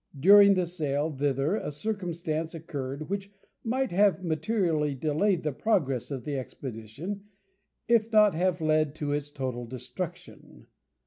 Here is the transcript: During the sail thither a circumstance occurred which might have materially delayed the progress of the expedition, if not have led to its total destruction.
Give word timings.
During 0.19 0.55
the 0.55 0.65
sail 0.65 1.11
thither 1.11 1.55
a 1.57 1.69
circumstance 1.69 2.55
occurred 2.55 3.07
which 3.07 3.31
might 3.63 3.91
have 3.91 4.23
materially 4.23 4.95
delayed 4.95 5.43
the 5.43 5.51
progress 5.51 6.09
of 6.09 6.23
the 6.23 6.39
expedition, 6.39 7.25
if 7.87 8.11
not 8.11 8.33
have 8.33 8.61
led 8.61 8.95
to 8.95 9.11
its 9.13 9.29
total 9.29 9.67
destruction. 9.67 10.65